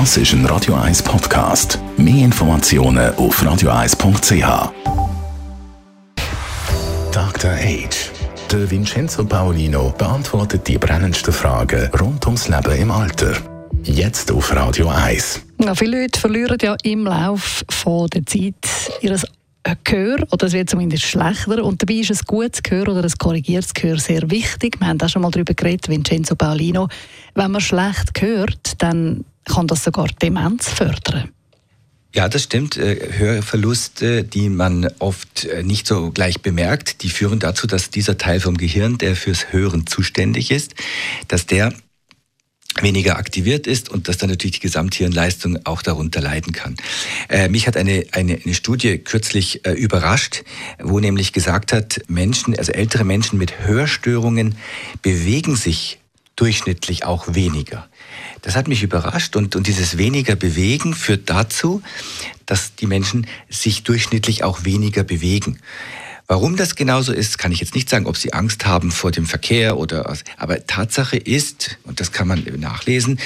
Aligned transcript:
Das 0.00 0.16
ist 0.16 0.32
ein 0.32 0.44
Radio 0.46 0.74
1 0.74 1.04
Podcast. 1.04 1.78
Mehr 1.96 2.24
Informationen 2.24 3.14
auf 3.14 3.40
radio1.ch. 3.40 4.72
Dr. 7.12 7.50
Age. 7.52 8.10
Der 8.50 8.68
Vincenzo 8.68 9.24
Paolino 9.24 9.94
beantwortet 9.96 10.66
die 10.66 10.78
brennendsten 10.78 11.32
Fragen 11.32 11.88
rund 12.00 12.26
ums 12.26 12.48
Leben 12.48 12.76
im 12.76 12.90
Alter. 12.90 13.36
Jetzt 13.84 14.32
auf 14.32 14.52
Radio 14.56 14.88
1. 14.88 15.42
Ja, 15.58 15.76
viele 15.76 16.02
Leute 16.02 16.18
verlieren 16.18 16.58
ja 16.60 16.76
im 16.82 17.04
Laufe 17.04 17.64
der 18.12 18.26
Zeit 18.26 18.54
ihr 19.00 19.16
Gehör, 19.84 20.26
oder 20.30 20.46
es 20.46 20.52
wird 20.52 20.68
zumindest 20.68 21.04
schlechter. 21.04 21.64
Und 21.64 21.80
dabei 21.82 21.94
ist 21.94 22.10
ein 22.10 22.18
gutes 22.26 22.62
Gehör 22.62 22.88
oder 22.88 23.02
ein 23.02 23.12
korrigiertes 23.18 23.72
Gehör 23.72 23.98
sehr 23.98 24.30
wichtig. 24.30 24.78
Wir 24.78 24.88
haben 24.88 25.00
auch 25.00 25.08
schon 25.08 25.22
mal 25.22 25.30
darüber 25.30 25.54
geredet, 25.54 25.88
Vincenzo 25.88 26.34
Paolino. 26.34 26.88
Wenn 27.34 27.50
man 27.50 27.60
schlecht 27.60 28.20
hört, 28.20 28.82
dann 28.82 29.24
kann 29.44 29.66
das 29.66 29.84
sogar 29.84 30.08
Demenz 30.20 30.68
fördern. 30.68 31.30
Ja, 32.14 32.28
das 32.28 32.44
stimmt. 32.44 32.76
Äh, 32.76 33.18
Hörverluste, 33.18 34.22
die 34.22 34.48
man 34.48 34.88
oft 35.00 35.46
äh, 35.46 35.64
nicht 35.64 35.86
so 35.86 36.10
gleich 36.12 36.40
bemerkt, 36.42 37.02
die 37.02 37.08
führen 37.08 37.40
dazu, 37.40 37.66
dass 37.66 37.90
dieser 37.90 38.16
Teil 38.16 38.38
vom 38.38 38.56
Gehirn, 38.56 38.98
der 38.98 39.16
fürs 39.16 39.52
Hören 39.52 39.86
zuständig 39.86 40.52
ist, 40.52 40.74
dass 41.26 41.46
der 41.46 41.72
weniger 42.80 43.16
aktiviert 43.16 43.66
ist 43.66 43.88
und 43.88 44.08
dass 44.08 44.18
dann 44.18 44.30
natürlich 44.30 44.56
die 44.56 44.60
Gesamthirnleistung 44.60 45.60
auch 45.64 45.82
darunter 45.82 46.20
leiden 46.20 46.52
kann. 46.52 46.76
Äh, 47.28 47.48
mich 47.48 47.66
hat 47.66 47.76
eine, 47.76 48.04
eine, 48.12 48.40
eine 48.44 48.54
Studie 48.54 48.98
kürzlich 48.98 49.64
äh, 49.64 49.72
überrascht, 49.72 50.44
wo 50.80 50.98
nämlich 50.98 51.32
gesagt 51.32 51.72
hat, 51.72 52.00
Menschen, 52.08 52.56
also 52.58 52.72
ältere 52.72 53.04
Menschen 53.04 53.38
mit 53.38 53.60
Hörstörungen 53.60 54.56
bewegen 55.02 55.56
sich 55.56 55.98
durchschnittlich 56.36 57.04
auch 57.04 57.34
weniger. 57.34 57.88
Das 58.42 58.56
hat 58.56 58.68
mich 58.68 58.82
überrascht 58.82 59.36
und, 59.36 59.56
und 59.56 59.66
dieses 59.66 59.96
weniger 59.96 60.36
bewegen 60.36 60.94
führt 60.94 61.30
dazu, 61.30 61.82
dass 62.46 62.74
die 62.74 62.86
Menschen 62.86 63.26
sich 63.48 63.84
durchschnittlich 63.84 64.44
auch 64.44 64.64
weniger 64.64 65.04
bewegen. 65.04 65.60
Warum 66.26 66.56
das 66.56 66.74
genauso 66.74 67.12
ist, 67.12 67.36
kann 67.36 67.52
ich 67.52 67.60
jetzt 67.60 67.74
nicht 67.74 67.90
sagen, 67.90 68.06
ob 68.06 68.16
sie 68.16 68.32
Angst 68.32 68.64
haben 68.64 68.90
vor 68.90 69.10
dem 69.10 69.26
Verkehr 69.26 69.76
oder, 69.76 70.16
aber 70.38 70.66
Tatsache 70.66 71.16
ist, 71.16 71.78
und 71.84 72.00
das 72.00 72.12
kann 72.12 72.26
man 72.26 72.42
nachlesen, 72.58 73.18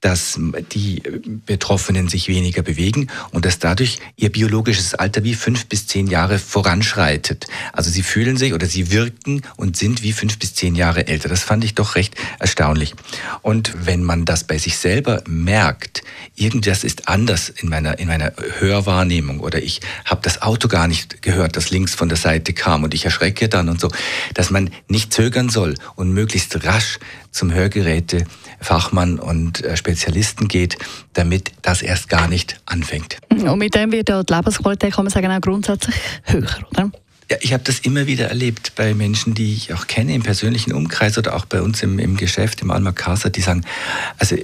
dass 0.00 0.38
die 0.72 1.02
Betroffenen 1.46 2.08
sich 2.08 2.28
weniger 2.28 2.62
bewegen 2.62 3.08
und 3.32 3.44
dass 3.44 3.58
dadurch 3.58 3.98
ihr 4.16 4.30
biologisches 4.30 4.94
Alter 4.94 5.24
wie 5.24 5.34
fünf 5.34 5.66
bis 5.66 5.86
zehn 5.86 6.06
Jahre 6.06 6.38
voranschreitet. 6.38 7.46
Also 7.72 7.90
sie 7.90 8.02
fühlen 8.02 8.36
sich 8.36 8.54
oder 8.54 8.66
sie 8.66 8.90
wirken 8.90 9.42
und 9.56 9.76
sind 9.76 10.02
wie 10.02 10.12
fünf 10.12 10.38
bis 10.38 10.54
zehn 10.54 10.74
Jahre 10.74 11.08
älter. 11.08 11.28
Das 11.28 11.42
fand 11.42 11.64
ich 11.64 11.74
doch 11.74 11.96
recht 11.96 12.14
erstaunlich. 12.38 12.94
Und 13.42 13.74
wenn 13.84 14.02
man 14.02 14.24
das 14.24 14.44
bei 14.44 14.58
sich 14.58 14.78
selber 14.78 15.22
merkt, 15.26 16.04
irgendwas 16.36 16.84
ist 16.84 17.08
anders 17.08 17.48
in 17.48 17.68
meiner, 17.68 17.98
in 17.98 18.08
meiner 18.08 18.32
Hörwahrnehmung 18.58 19.40
oder 19.40 19.62
ich 19.62 19.80
habe 20.04 20.20
das 20.22 20.42
Auto 20.42 20.68
gar 20.68 20.86
nicht 20.86 21.22
gehört, 21.22 21.56
das 21.56 21.70
links 21.70 21.94
von 21.94 22.08
der 22.08 22.18
Seite 22.18 22.52
kam 22.52 22.84
und 22.84 22.94
ich 22.94 23.04
erschrecke 23.04 23.48
dann 23.48 23.68
und 23.68 23.80
so, 23.80 23.90
dass 24.34 24.50
man 24.50 24.70
nicht 24.88 25.12
zögern 25.12 25.48
soll 25.48 25.74
und 25.96 26.12
möglichst 26.12 26.64
rasch 26.64 26.98
zum 27.30 27.52
Hörgerätefachmann 27.52 29.18
und 29.18 29.64
äh, 29.64 29.76
Spezialisten 29.76 30.48
geht, 30.48 30.76
damit 31.14 31.52
das 31.62 31.82
erst 31.82 32.08
gar 32.08 32.28
nicht 32.28 32.60
anfängt. 32.66 33.18
Und 33.30 33.58
mit 33.58 33.74
dem 33.74 33.92
wird 33.92 34.08
die 34.08 34.34
Lebensqualität, 34.34 34.94
kann 34.94 35.04
man 35.04 35.12
sagen, 35.12 35.30
auch 35.30 35.40
grundsätzlich 35.40 35.96
höher, 36.24 36.56
oder? 36.70 36.90
Ja, 37.30 37.36
ich 37.40 37.52
habe 37.52 37.64
das 37.64 37.80
immer 37.80 38.06
wieder 38.06 38.28
erlebt 38.28 38.72
bei 38.76 38.94
Menschen, 38.94 39.34
die 39.34 39.52
ich 39.52 39.74
auch 39.74 39.88
kenne 39.88 40.14
im 40.14 40.22
persönlichen 40.22 40.72
Umkreis 40.72 41.18
oder 41.18 41.34
auch 41.34 41.44
bei 41.44 41.60
uns 41.60 41.82
im, 41.82 41.98
im 41.98 42.16
Geschäft, 42.16 42.62
im 42.62 42.70
Alma 42.70 42.92
Casa, 42.92 43.30
die 43.30 43.40
sagen, 43.40 43.64
also 44.18 44.36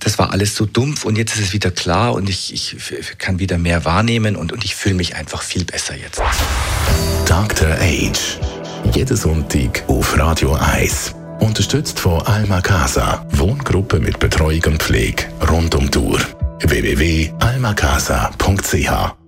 das 0.00 0.18
war 0.18 0.32
alles 0.32 0.54
so 0.54 0.66
dumpf 0.66 1.04
und 1.04 1.16
jetzt 1.16 1.36
ist 1.36 1.42
es 1.42 1.52
wieder 1.52 1.70
klar 1.70 2.14
und 2.14 2.28
ich, 2.28 2.52
ich 2.52 2.76
kann 3.18 3.38
wieder 3.38 3.58
mehr 3.58 3.84
wahrnehmen 3.84 4.36
und, 4.36 4.52
und 4.52 4.64
ich 4.64 4.74
fühle 4.74 4.94
mich 4.94 5.16
einfach 5.16 5.42
viel 5.42 5.64
besser 5.64 5.96
jetzt. 5.96 6.20
Dr. 7.26 7.68
Age. 7.80 8.38
Jeden 8.94 9.16
Sonntag 9.16 9.82
auf 9.86 10.16
Radio 10.16 10.54
1. 10.54 11.14
Unterstützt 11.40 12.00
von 12.00 12.22
Alma 12.22 12.60
Casa. 12.60 13.26
Wohngruppe 13.32 14.00
mit 14.00 14.18
Betreuung 14.18 14.62
und 14.66 14.82
Pflege 14.82 15.24
rund 15.48 15.74
um 15.74 15.90
Uhr. 15.94 16.20
www.almacasa.ch 16.60 19.27